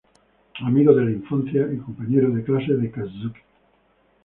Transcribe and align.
Amigo 0.65 0.95
de 0.95 1.05
la 1.05 1.11
infancia 1.11 1.67
y 1.71 1.77
compañero 1.77 2.31
de 2.31 2.43
clases 2.43 2.81
de 2.81 2.89
Kazuki. 2.89 3.39